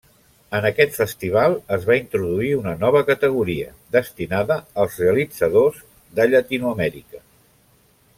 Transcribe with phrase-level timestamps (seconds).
[0.59, 3.67] En aquest festival es va introduir una nova categoria,
[3.97, 5.85] destinada als realitzadors
[6.21, 7.23] de Llatinoamèrica.